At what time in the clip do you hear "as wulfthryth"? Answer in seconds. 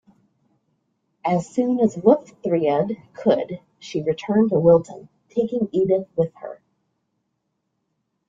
1.79-3.13